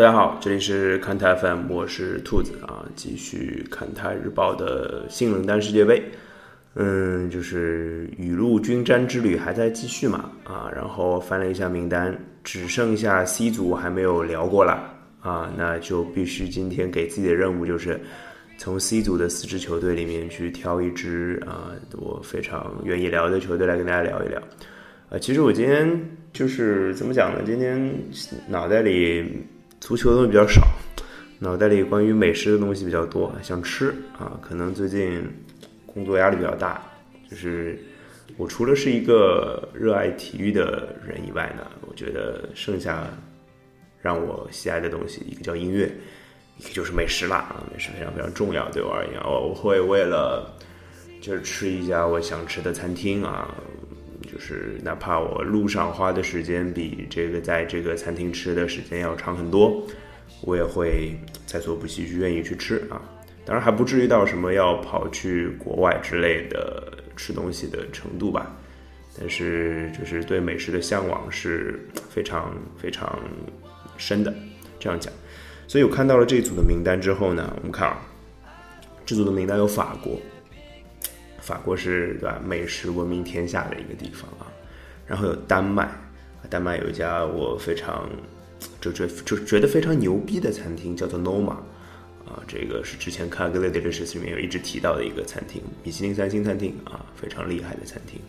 [0.00, 6.02] 大家好，这里是看台 FM，我是兔子啊，继续看台日报的新冷单世界杯。
[6.74, 14.90] 嗯，就是雨露均沾之旅还在继续嘛啊，然后翻了一下名单，只剩下 C 组还没有聊过了
[15.20, 18.00] 啊，那就必须今天给自己的任务就是
[18.56, 24.40] 从 C 组的四支球队里面去挑一支啊，我非常愿意聊的球队来跟大家聊一聊。
[25.10, 25.86] 啊，其实我今天
[26.32, 27.42] 就是怎么讲呢？
[27.44, 27.94] 今天
[28.48, 29.44] 脑袋里
[29.80, 30.62] 足球的东西比较少，
[31.38, 35.22] 脑袋里关于美食的东西比较多，想吃啊，可能最近。
[35.92, 36.80] 工作压力比较大，
[37.28, 37.76] 就是
[38.36, 43.08] 我除了是一个热爱体育的人以外呢，我觉得剩下
[44.00, 45.90] 让我喜爱的东西，一个叫音乐，
[46.58, 50.56] 一个就是美食啦啊，美食非常非常重要对我而言，我我会为了
[51.20, 53.52] 就是吃一家我想吃的餐厅啊，
[54.40, 59.86] 就是哪怕我路上花的时间比这个在这个餐厅吃的时间要长很多，
[60.40, 63.02] 我也会在所不惜去愿意去吃啊。
[63.44, 68.50] 当然还不至于到什么要跑去国外之类的吃东西的程度吧，
[69.18, 73.20] 但是就是对美食的向往是非常非常
[73.98, 74.32] 深的。
[74.78, 75.12] 这样讲，
[75.68, 78.00] 所以我看到了这组的名单之后呢，我们看啊，
[79.04, 80.18] 这组的名单有法国，
[81.50, 82.40] 法国是对吧？
[82.46, 84.46] 美食闻名天下的一个地方啊。
[85.04, 85.90] 然后有丹麦，
[86.48, 88.08] 丹麦有一家我非常
[88.80, 91.56] 就觉就觉得非常牛逼的餐厅，叫做 Noma。
[92.24, 98.20] 啊，这个是之前看《Good Delicious》里面有一直提到的一个餐厅，米其林三星餐厅啊，非常厉害的餐厅。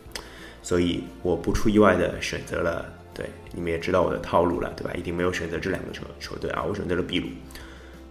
[0.64, 4.92] 所以我不出意外的选择了，对你们也知道我的套路了，对吧？
[4.98, 7.28] 一定没有选择这两个球球队啊，我选择了秘鲁。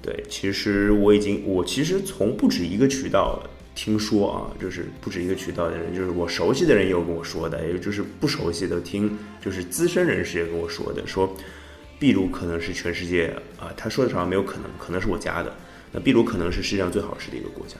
[0.00, 3.42] 对，其实我已经，我其实从不止一个渠道
[3.74, 11.34] 听说啊，就是不止一个渠道的人，就是我熟悉的人也有跟我说的，也就是不熟悉的听，就是资深人士也跟我说的，说
[11.98, 15.54] 秘鲁可能是全世界啊，他说的好像没有可能，可能是我家的。
[15.92, 17.76] 那秘鲁可能是世界上最好吃的一个国家，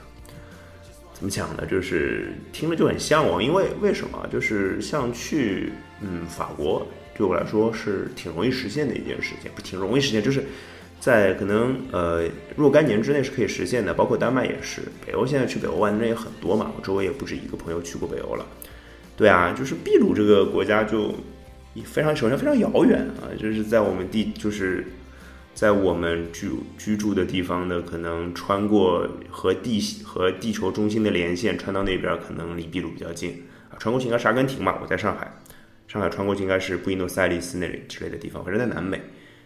[1.13, 1.67] 怎么讲呢？
[1.67, 4.27] 就是听了就很向往，因为为什么？
[4.33, 10.45] 就是像去嗯法国，对我来说是挺容易实现的一件事情，不挺容易实现，就是
[11.01, 13.93] 在可能呃若干年之内是可以实现的。
[13.93, 18.47] 包括丹麦也是，北欧现在去北欧玩的人也很多嘛，我周围也不止一个朋友去过北欧了。
[19.17, 21.13] 对啊，就是秘鲁这个国家就
[21.85, 24.87] 非常首先非常遥远啊，就是在我们地就是。
[25.53, 33.77] 在我们居居住的地方呢，可能穿过和地和地球中心的连线，穿到那边可能离秘鲁比较近啊。
[33.77, 35.31] 穿过去应该是阿根廷嘛，我在上海，
[35.89, 38.99] 上海穿过去应该是布宜诺斯艾利斯那里之类的地方，反正在南美，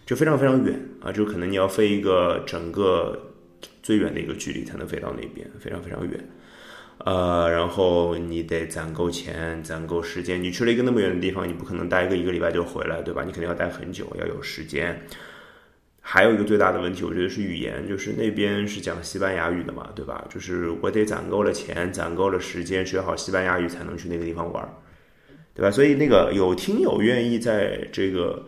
[0.07, 3.33] 就非常非常远啊，就可能你要飞一个整个
[3.83, 6.29] 最远的一个距离才能飞到那边，非常非常远。
[6.99, 10.41] 呃，然后你得攒够钱，攒够时间。
[10.43, 13.25] 你去了一个那么远的地方，你不可能待个一个礼拜就回来，对吧？
[13.25, 15.01] 你肯定要待很久，要有时间。
[16.01, 20.25] 还有一个最大的问题，我觉得是语言，就是那边是讲西班牙语的嘛，对吧？
[20.29, 24.67] 就是我得攒够了钱，攒够了时间，学好西班牙语才能去那个地方玩，
[25.55, 25.71] 对吧？
[25.71, 28.47] 所以那个有听友愿意在这个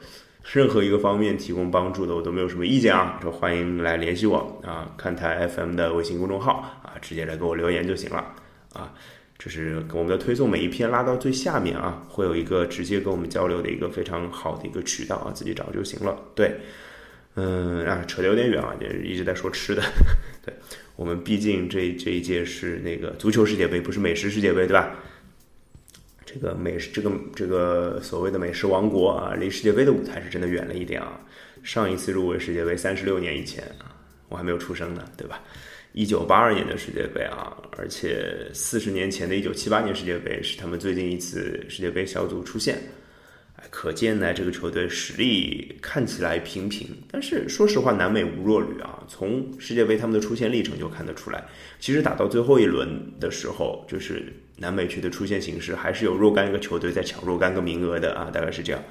[0.52, 8.24] 任何一个方面提供帮助的，我都没有什么意见啊，就欢迎来联系我啊，看台 FM 的微信公众号啊，直接来给我留言就行了
[8.72, 8.92] 啊，
[9.38, 16.54] 就是我们的推送每一篇拉到最下面啊，会有一个直接跟我们交流的一个非常好的一个渠道啊，自己找就行了，对。
[17.38, 19.82] 嗯啊，扯得有点远啊，就一直在说吃的。
[20.42, 20.54] 对
[20.94, 24.96] 我们毕竟这这一届是那个足球世界杯，不是美食世界杯，对吧？
[26.26, 31.20] 这个美食，这个这个所谓的美食王国啊，离世界杯的舞台是真的远了一点啊。
[31.62, 33.94] 上一次入围世界杯三十六年以前啊，
[34.28, 35.40] 我还没有出生呢，对吧？
[35.92, 42.78] 一九八二年的世界杯啊，而且四十年前的一九七八年世界杯是他们最近一次世界杯小组出现。
[43.70, 49.02] 可见呢，这个球队实力看起来平平，但是说实话，南美无弱旅啊。
[49.08, 51.44] 从世界杯他们的出线历程就看得出来，
[51.78, 52.88] 其实打到最后一轮
[53.18, 58.82] 的时候，就是南美区的出线形势还是有若干个球队在抢若干个名额的啊，大概是这样。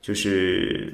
[0.00, 0.92] 就是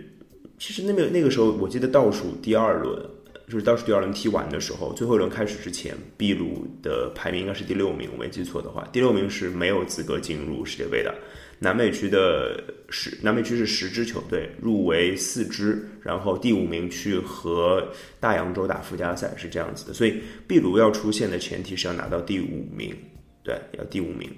[0.59, 3.01] 其实那个那个时候，我记得倒数第二轮，
[3.49, 11.15] 就是倒数第二轮踢完的时候，最后一轮开始之前，秘鲁的排名应该是第六名，我没记错的话，第六名是没有资格进入世界杯的。
[11.59, 17.83] 南美区的十，南美区是十支球队入围四支，然后第五名去和
[18.21, 22.95] 大洋洲打附加赛是这样子的，所以秘鲁要出现的前提是要拿到第五名，
[23.43, 24.31] 对，要第五名，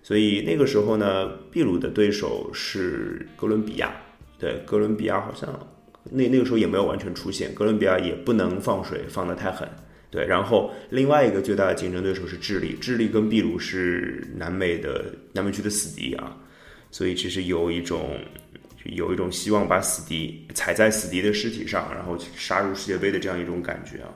[0.00, 3.92] 所以那个时候呢，秘鲁的对手是哥伦比亚，
[4.38, 5.48] 对，哥伦比亚好像
[6.04, 9.68] 那那个时候也没有完全出现，哥伦比亚也不能放水放得太狠。
[10.10, 16.36] 对，然后另外一个最大的竞争对手是智利，智利跟秘鲁是南美的南美区的死敌啊。
[16.90, 18.18] 所以其实有一种
[18.84, 24.08] 有一种希望把死敌踩在死敌的尸体上，然后杀入世界杯的这样一种感觉啊。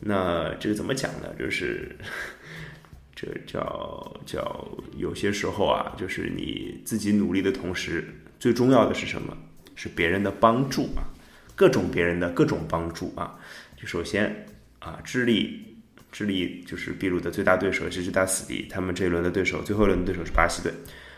[0.00, 1.28] 那这个怎么讲呢？
[1.38, 1.96] 就是
[3.14, 8.04] 这叫叫有些时候啊，就是你自己努力的同时，
[8.40, 9.36] 最重要的是什么？
[9.76, 11.06] 是别人的帮助啊，
[11.54, 13.38] 各种别人的各种帮助啊。
[13.80, 14.44] 就首先
[14.80, 15.62] 啊，智利，
[16.10, 18.66] 智利就是秘鲁的最大对手，是最大死敌。
[18.68, 20.72] 他们这一轮的对手，最后一轮的对手是巴西队。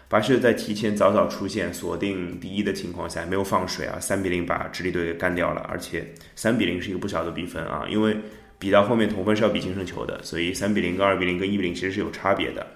[0.08, 5.60] 巴西队在提前早早出现锁定第一的情况下，没有放水啊，三比零把智利队给干掉了。
[5.70, 8.16] 而且三比零是一个不小的比分啊，因为
[8.58, 12.66] 比到后面同分是要比净胜球的，所以三比零跟二比零跟一比零其实是有差别的。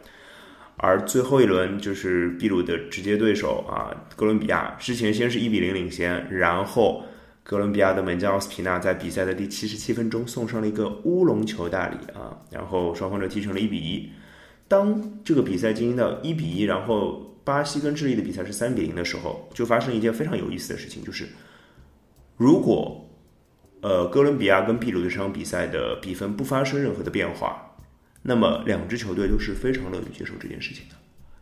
[0.82, 7.02] 而最后一轮就是秘鲁的直接对手啊，哥伦比亚之前先是一比零领先，然后。
[7.44, 14.08] 哥伦比亚的门将奥斯皮纳在比赛的第七十七分钟送上了一个乌龙球大礼啊，然后双方就踢成了一比一。
[14.68, 21.26] 当这个比赛进行到一比一，然后巴西跟智利的比赛是三比零的时候，就发生一件非常有意思的事情，就是
[22.36, 23.04] 如果
[23.80, 27.71] 呃哥伦比亚跟秘鲁这场比赛的比分不发生任何的变化，
[28.22, 30.94] 那么两支球队都是非常乐于接受这件事情的，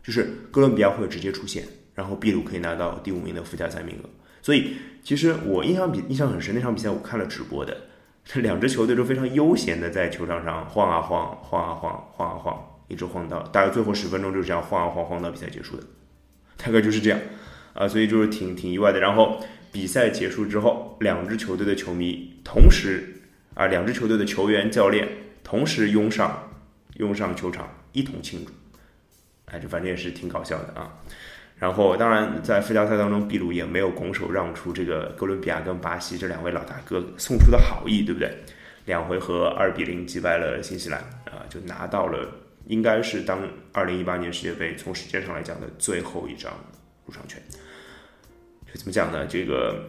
[0.03, 1.63] 就是哥伦比亚会直接出线，
[1.93, 4.09] 然后秘鲁可以拿到第五名的附加赛名额。
[4.41, 7.77] 所以，其实我印象比印象很深，那场比赛我看了直播的，
[8.25, 15.83] 这两支球队都非常悠闲的在球场上晃啊晃，晃啊晃，晃啊晃，一直晃到大概最后十分钟就是这样晃啊晃，晃到比赛结束的，
[16.57, 17.19] 大概就是这样，
[17.73, 18.99] 啊，所以就是挺挺意外的。
[18.99, 19.39] 然后
[19.71, 23.21] 比赛结束之后，两支球队的球迷同时
[23.53, 25.07] 啊，两支球队的球员、教练
[25.43, 26.50] 同时拥上
[26.95, 28.51] 拥上球场一同庆祝，
[29.45, 30.91] 哎，这反正也是挺搞笑的啊。
[31.57, 38.35] 然后，当然，在附加赛当中，秘鲁也没有拱手让出这个哥伦比亚跟巴西这两位老大哥送出的好意，对不对？
[38.85, 42.27] 两回合二比零击败了新西兰，啊，就拿到了
[42.65, 46.51] 应该是当二零一八年世界杯从时间上来讲的最后一张
[47.05, 47.39] 入场券。
[48.65, 49.27] 就怎么讲呢？
[49.27, 49.85] 这个，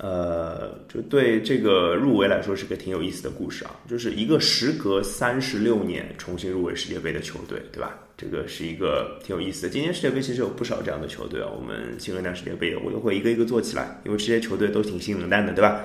[0.00, 7.98] 呃，就对这个入围来说是个挺有意思的故事啊，就是一个时隔三十六年重新入围世界杯的球队，对吧？
[8.16, 9.68] 这个是一个挺有意思的。
[9.68, 15.84] 今年世界杯其实有不少这样的球队啊，我们新冷淡世界杯我都会一个一个做起来，因为这些球队都挺新冷淡的，对吧？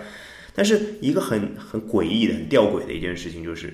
[0.55, 3.73] 但是一个很很诡异的、很吊诡的一件事情就是，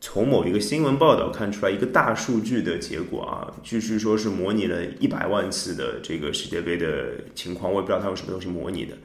[0.00, 8.96] 从某一个新闻报道看出来一个大数据的结果啊，据说是模拟了一百万次的这个世界杯的情况，我也不知道他用什么东西模拟的，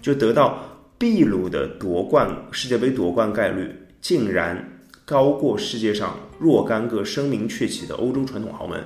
[0.00, 0.62] 就得到
[0.98, 4.72] 秘鲁的夺冠世界杯夺冠概率竟然。
[5.08, 8.82] 高过世界上若干个声名鹊起的欧洲传统豪门，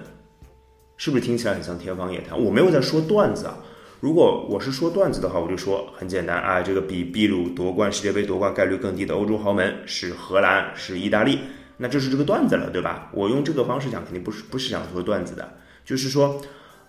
[0.99, 2.39] 是不是听起来很像天方夜谭？
[2.39, 3.57] 我没有在说段子啊。
[4.01, 11.39] 如果我是说段子的话，我就说很简单啊，这个比秘鲁夺冠世界杯夺冠概率更低的欧洲豪门是荷兰，是意大利，
[11.79, 13.11] 那这是这个段子了，对吧？
[13.15, 15.51] 我用这个方式讲，肯定不是不是想说段子的，
[15.87, 16.39] 就是说，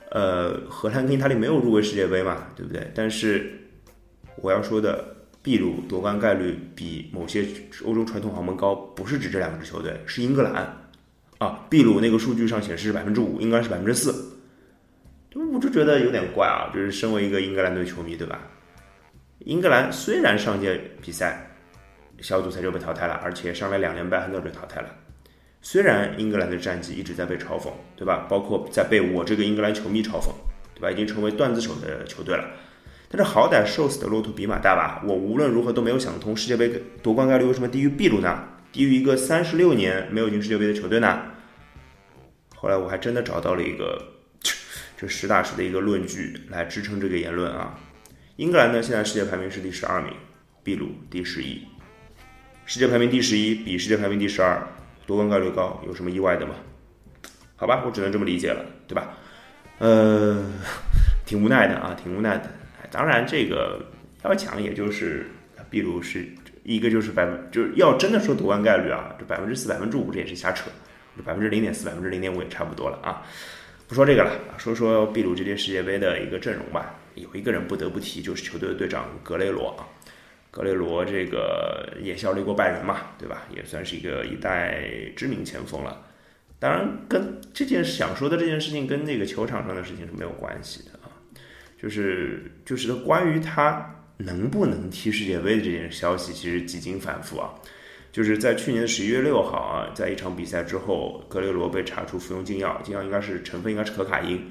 [0.10, 2.92] 呃，荷兰跟意大利没有入围世界杯嘛，对不对？
[2.94, 3.61] 但是
[4.42, 5.16] 我要说的。
[5.44, 7.44] 秘鲁夺冠概率比某些
[7.84, 10.72] 欧洲传统豪门高，不是指这两支球队，是英格兰
[11.40, 11.66] 啊。
[11.68, 14.38] 秘鲁那个数据上显示是百分之五，应该是百分之四。
[15.52, 18.40] 我就觉得有点怪啊，就是身为一个英格兰队球迷，对吧？
[19.40, 21.50] 英格兰虽然上届比赛
[22.20, 24.90] 小组赛就被淘汰了，而且上来两连败很早就淘汰了。
[25.64, 28.28] 虽然英格兰的战绩一直在被嘲讽，对吧？
[28.30, 30.28] 包括在被我这个英格兰球迷嘲讽，
[30.76, 30.92] 对吧？
[30.92, 32.46] 已经成为段子手的球队了。
[33.12, 38.48] 但是好歹瘦死的骆驼比马大吧，我无论如何都没有想通世界杯夺冠概率为什么低于秘鲁呢？
[38.72, 41.24] 低于一个三十六年没有进世界杯的球队呢？
[42.56, 44.02] 后来我还真的找到了一个
[44.96, 47.78] 这实打实的一个论据来支撑这个言论啊。
[48.38, 50.14] 英格兰呢现在世界排名是第十二名，
[50.64, 51.62] 秘鲁第十一，
[52.66, 54.66] 世界排名第十一比世界排名第十二
[55.06, 56.56] 夺冠概率高，有什么意外的吗？
[57.58, 59.18] 好吧，我只能这么理解了，对吧？
[59.80, 60.42] 呃，
[61.26, 62.50] 挺无奈的啊，挺无奈的。
[62.92, 63.82] 当然，这个
[64.24, 65.26] 要讲，也就是
[65.70, 66.28] 秘鲁是
[66.64, 70.70] 一个，就是百分，就是要真的说夺冠概率啊，这百分之四、百分之五，这也是瞎扯，
[71.16, 73.26] 这百分之零点四、百分之零点五也差不多了啊。
[73.88, 76.96] 不说这个了，说说秘鲁这届世界杯的一个阵容吧。
[77.16, 79.88] 有一个人不得不提，就是球队的队长格雷罗啊。
[80.50, 83.44] 格雷罗这个也效力过拜仁嘛，对吧？
[83.56, 84.84] 也算是一个一代
[85.16, 86.06] 知名前锋了。
[86.60, 90.91] 当然，跟这件想说的这件事情跟那个球场上的事情是没有关系的。
[91.82, 97.50] 就是就是关于他能不能踢世界杯的这件消息，其实几经反复啊。
[98.12, 104.48] 就是在去年的十一月六号啊，在一场比赛之后，格雷罗被查出服用禁药，禁药应该是成分应该是可卡因。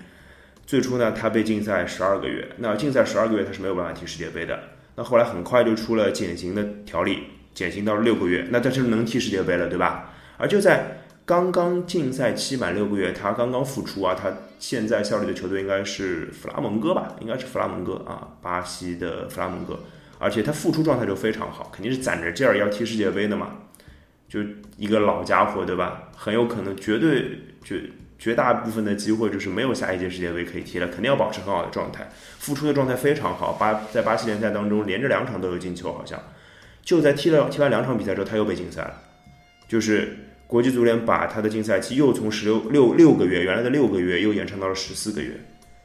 [0.67, 4.59] 最初呢，他被禁赛十二个月，那禁赛十二个月他是没有办法踢世界杯的。
[4.97, 7.19] 那后来很快就出了减刑的条例，
[7.55, 10.13] 减刑到了六个月，那他就能踢世界杯了，对吧？
[10.37, 17.15] 而就在刚刚禁赛期满六个月，他刚刚复出啊，他现在效力的球队应该是弗拉蒙哥吧？
[17.21, 19.79] 应该是弗拉蒙哥啊，巴西的弗拉蒙哥。
[20.19, 23.57] 而且他复出状态就非常好，肯定是攒着劲儿要踢世界杯的嘛。
[24.29, 24.41] 就
[24.77, 26.11] 一个老家伙，对吧？
[26.17, 27.83] 很有可能绝对绝
[28.19, 32.09] 绝大部分的机会就是没有下一届世界杯可以踢了，肯定要保持很好的状态。
[32.39, 36.21] 复出的状态非常好，巴在巴西联赛当中连着两场都有进球，好像
[36.83, 38.95] 就在踢了踢完两场比赛之后，他又被禁赛了。
[39.67, 40.17] 就是
[40.51, 45.31] 国际足联把他的禁赛期又从十六六六个月原来的六个月又延长到了十四个月。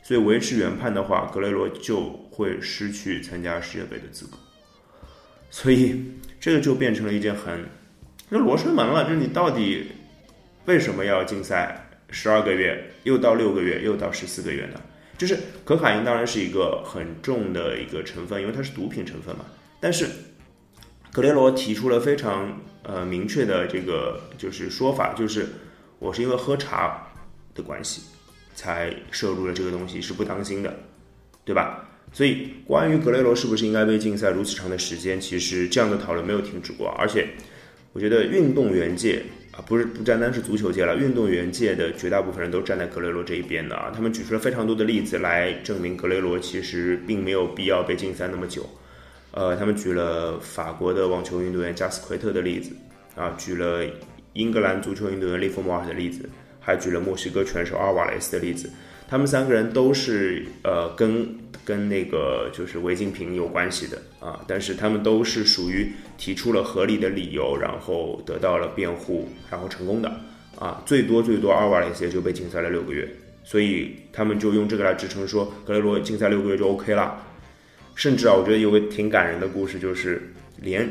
[0.02, 4.32] 所以维持原判的话，格雷罗就会失去参加世界杯的资格。
[5.52, 6.04] 所以
[6.40, 7.64] 这个就变成了一件很，
[8.28, 9.04] 那罗生门了。
[9.04, 9.86] 就是你到底
[10.66, 14.82] 为什么要禁赛十二个月，又到六个月，又到十四个月呢？
[15.16, 19.46] 就是可卡因当然是一个很重的一个成分，因为它是毒品成分嘛。
[19.80, 20.08] 但是
[21.12, 25.48] 格雷罗提出了非常呃明确的这个就是说法，就是
[26.00, 27.08] 我是因为喝茶
[27.54, 28.02] 的关系。
[28.58, 30.74] 才摄入了这个东西是不当心的，
[31.44, 31.90] 对吧？
[32.14, 36.88] 所以关于格雷罗是不是应该被禁赛如此长的时间，其实这样的讨论没有停止过。
[36.98, 37.28] 而且，
[37.92, 43.92] 我觉得运动员界啊，不是不单单是足球界了，运动员界的绝大部分人都站在格雷罗这一边的啊。
[43.94, 48.66] 他们举出了非常多的例子来证明格雷罗其实并没有必要被禁赛那么久。
[49.36, 52.76] 呃，他们举了法国的网球运动员加斯奎特的例子
[53.16, 53.86] 啊，举了
[54.34, 56.28] 英格兰足球运动员利弗莫尔的例子。
[56.68, 58.68] 还举了墨西哥拳手阿瓦雷斯的例子，
[59.08, 61.30] 他们三个人都是呃跟
[61.64, 70.12] 跟那个就是违禁品有关系的啊，但是他们都是属于提出了合理的理由，然后得到了辩护，然后成功的
[70.58, 73.08] 啊，最多最多阿瓦雷斯就被禁赛了六个月，
[73.44, 77.25] 所以他们就用这个来支撑说格雷罗禁赛六个月就 OK 了，
[77.96, 80.22] 甚至啊，我觉得有个挺感人的故事，就是
[80.62, 80.88] 连。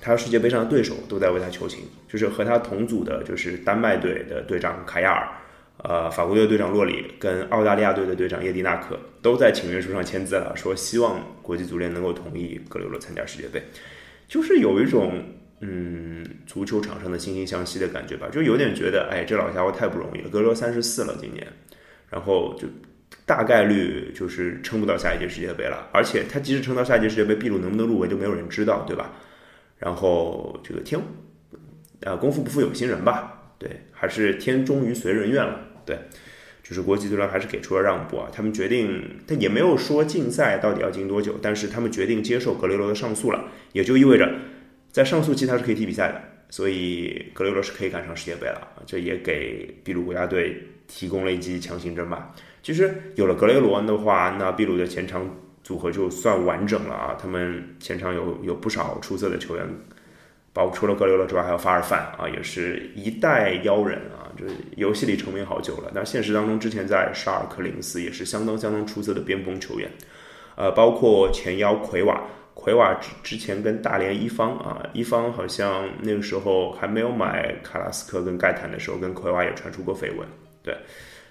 [0.00, 5.28] 他世界杯上的对手都在为他求情，就是和他同组的，就是丹麦队的队长卡亚尔，
[5.82, 13.60] 呃，法国队队长洛里跟澳大利亚队的队长叶迪纳克都在请愿书上签字了，说希望国际足联能够同意格雷罗参加世界杯，
[14.28, 15.20] 就是有一种
[15.60, 20.28] 嗯足球场上的惺惺相惜的感觉吧，就有点觉得，哎，这老家伙太不容易了。
[20.30, 21.44] 格雷罗三十四了，今年，
[22.08, 22.68] 然后就
[23.28, 29.12] 大概率就是撑不到下一届世界杯了，而且他即使撑到下一届世界杯，秘鲁能不能入围就没有人知道，对吧？
[29.76, 30.98] 然后这个天，
[32.00, 33.52] 呃，功夫不负有心人吧？
[33.58, 35.60] 对，还是天终于随人愿了。
[35.84, 35.98] 对，
[36.62, 38.30] 就是国际足联还是给出了让步啊。
[38.32, 44.26] 他们决定，他也没有说禁赛到底要禁多久，但是他们决定接受格雷罗的上诉了，也就意味着
[44.90, 48.68] 在上诉期他是可以踢比赛的，所以格雷罗是可以赶上世界杯了。
[48.86, 52.34] 这也给秘鲁国家队提供了一剂强心针吧。
[52.62, 55.28] 其实有了格雷罗的话，那秘鲁的前场。
[55.64, 57.18] 组合就算完整了啊！
[57.20, 59.68] 他们前场有有不少出色的球员，
[60.50, 64.32] 包括除了格雷罗之外，还有法尔范啊，也是一代妖人啊！
[64.34, 69.90] 就是游戏里成名好久了，但现实当中之前在沙尔克零四也是相当相当出色的边锋球员。
[70.56, 72.18] 呃，包括前腰奎瓦，
[72.60, 80.26] 奎瓦之之前跟大连一方啊，一方好像那个时候还没有买卡拉斯科跟盖坦的时候，跟奎瓦也传出过绯闻，
[80.60, 80.76] 对。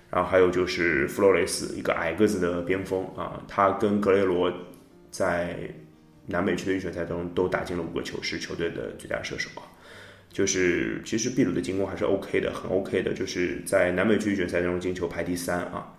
[0.09, 4.49] 然后还有就是弗洛雷斯，一个矮个子的边锋啊，他跟格雷罗
[5.11, 5.57] 在
[6.25, 9.67] 南美区的预选赛中都打进了五个球，是球队的最佳射手啊。
[10.31, 15.93] 就是其实秘鲁的进攻还是 OK 的，很 OK 的，就是在南美区预选赛中进球排第三啊。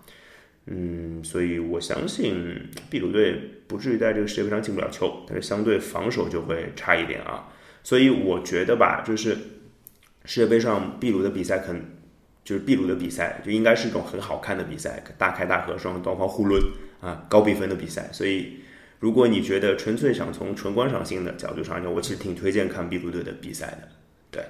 [0.67, 7.47] 嗯，所以我相信秘鲁队不至于在这个世界杯上进不了球，但是相对防守就会差一点啊。
[7.83, 9.37] 所以我觉得吧，就是
[10.25, 11.81] 世界杯上秘鲁的比赛可能。
[12.41, 16.59] 就是秘鲁的比赛就应该是一种很好看的比赛，大开大合，双双方互抡
[16.99, 18.09] 啊，高比分的比赛。
[18.11, 18.57] 所以，
[18.97, 23.87] 如果你觉得纯粹想从纯观赏性的角度上讲，我其实挺推荐看秘鲁队的比赛的。
[24.31, 24.43] 对，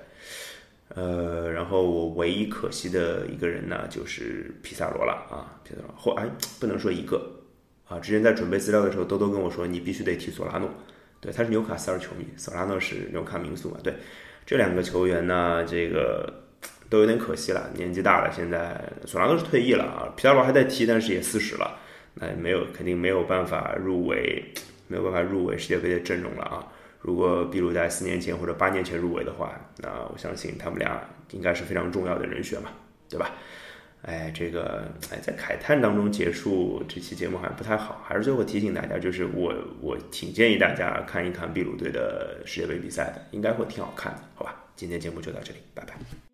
[0.96, 6.29] 呃，然后我唯一可惜的一个人呢，就是皮萨罗了啊，皮萨罗或哎，
[6.60, 7.29] 不能说一个
[7.88, 8.00] 啊。
[8.00, 10.69] 之前在准备资料的时候，兜兜跟我说，你必须得提索拉诺。
[11.22, 13.77] 对，他是纽卡斯尔球迷，索拉诺是纽卡民宿嘛。
[13.84, 13.93] 对，
[14.46, 16.31] 这两个球员呢，这个。
[16.89, 21.77] 都有点可惜了，年纪大了，现在索拉诺是退役了啊，皮萨罗还在踢，但是也四十了，
[22.15, 24.43] 那没有肯定没有办法入围，
[24.88, 26.65] 没有办法入围世界杯的阵容了啊。
[27.00, 31.01] 如果秘鲁在四年前或者八年前入围的话，那我相信他们俩
[31.32, 32.70] 应该是非常重要的人选嘛，
[33.10, 33.32] 对吧？
[34.01, 44.56] 哎，这个哎，在慨叹当中结束这期节目好像不太好，还是最后提醒大家，就是我我挺建议大家看一看秘鲁队的世界杯比赛的，应该会挺好看的，好吧？
[44.75, 46.28] 今天节目就到这里，拜拜。